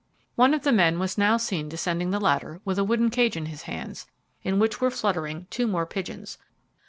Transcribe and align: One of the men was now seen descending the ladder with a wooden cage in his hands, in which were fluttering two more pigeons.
One 0.35 0.55
of 0.55 0.63
the 0.63 0.71
men 0.71 0.97
was 0.97 1.15
now 1.15 1.37
seen 1.37 1.69
descending 1.69 2.09
the 2.09 2.19
ladder 2.19 2.59
with 2.65 2.79
a 2.79 2.83
wooden 2.83 3.11
cage 3.11 3.37
in 3.37 3.45
his 3.45 3.61
hands, 3.69 4.07
in 4.41 4.57
which 4.57 4.81
were 4.81 4.89
fluttering 4.89 5.45
two 5.51 5.67
more 5.67 5.85
pigeons. 5.85 6.39